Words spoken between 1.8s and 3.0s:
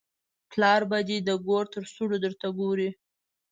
سوړو درته ګوري.